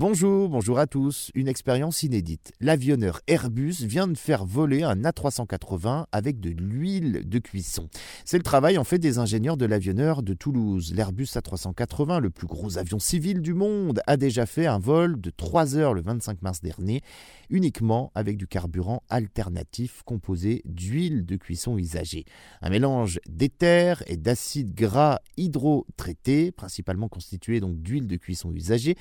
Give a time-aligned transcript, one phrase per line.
[0.00, 1.32] Bonjour, bonjour à tous.
[1.34, 2.52] Une expérience inédite.
[2.60, 7.88] L'avionneur Airbus vient de faire voler un A380 avec de l'huile de cuisson.
[8.24, 10.92] C'est le travail en fait des ingénieurs de l'avionneur de Toulouse.
[10.94, 15.30] L'Airbus A380, le plus gros avion civil du monde, a déjà fait un vol de
[15.30, 17.00] 3 heures le 25 mars dernier,
[17.50, 22.24] uniquement avec du carburant alternatif composé d'huile de cuisson usagée.
[22.62, 28.96] Un mélange d'éther et d'acide gras hydrotraité, principalement constitué donc d'huile de cuisson usagée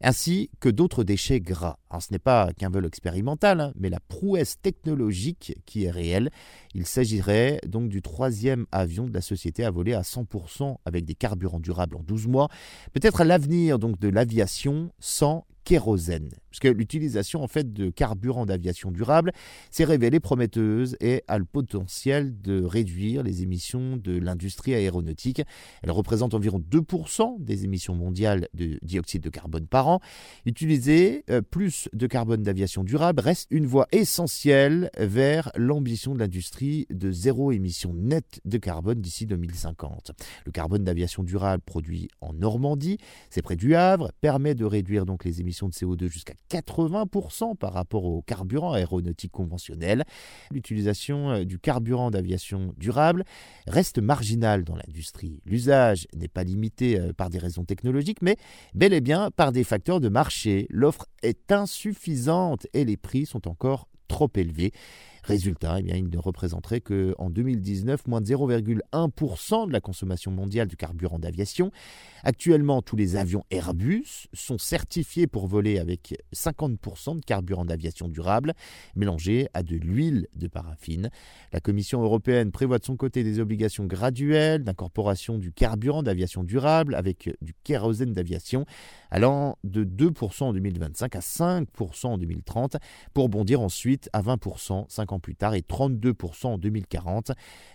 [0.00, 1.78] ainsi que d'autres déchets gras.
[2.00, 6.30] Ce n'est pas qu'un vol expérimental, hein, mais la prouesse technologique qui est réelle.
[6.74, 11.14] Il s'agirait donc du troisième avion de la société à voler à 100% avec des
[11.14, 12.48] carburants durables en 12 mois.
[12.92, 16.30] Peut-être l'avenir donc de l'aviation sans kérosène.
[16.50, 19.32] Parce que l'utilisation en fait de carburant d'aviation durable
[19.70, 25.42] s'est révélée prometteuse et a le potentiel de réduire les émissions de l'industrie aéronautique.
[25.82, 30.00] Elle représente environ 2% des émissions mondiales de dioxyde de carbone par an.
[30.46, 36.86] Utiliser euh, plus de carbone d'aviation durable reste une voie essentielle vers l'ambition de l'industrie
[36.88, 40.12] de zéro émission nette de carbone d'ici 2050.
[40.46, 42.96] Le carbone d'aviation durable produit en Normandie,
[43.28, 47.72] c'est près du Havre, permet de réduire donc les émissions de CO2 jusqu'à 80% par
[47.72, 50.04] rapport au carburant aéronautique conventionnel.
[50.52, 53.24] L'utilisation euh, du carburant d'aviation durable
[53.66, 55.40] reste marginale dans l'industrie.
[55.44, 58.36] L'usage n'est pas limité euh, par des raisons technologiques, mais
[58.74, 60.66] bel et bien par des facteurs de marché.
[60.70, 64.72] L'offre est insuffisante et les prix sont encore trop élevés.
[65.28, 70.68] Résultat, eh bien, il ne représenterait qu'en 2019 moins de 0,1% de la consommation mondiale
[70.68, 71.70] du carburant d'aviation.
[72.24, 78.54] Actuellement, tous les avions Airbus sont certifiés pour voler avec 50% de carburant d'aviation durable
[78.96, 81.10] mélangé à de l'huile de paraffine.
[81.52, 86.94] La Commission européenne prévoit de son côté des obligations graduelles d'incorporation du carburant d'aviation durable
[86.94, 88.64] avec du kérosène d'aviation
[89.10, 92.78] allant de 2% en 2025 à 5% en 2030
[93.12, 97.32] pour bondir ensuite à 20% 50 plus tard et 32% en 2040,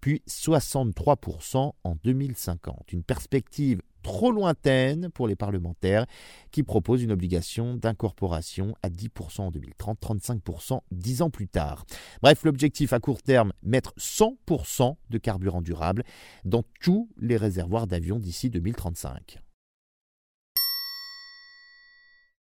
[0.00, 2.92] puis 63% en 2050.
[2.92, 6.06] Une perspective trop lointaine pour les parlementaires
[6.52, 11.84] qui proposent une obligation d'incorporation à 10% en 2030, 35% 10 ans plus tard.
[12.22, 16.04] Bref, l'objectif à court terme, mettre 100% de carburant durable
[16.44, 19.40] dans tous les réservoirs d'avions d'ici 2035.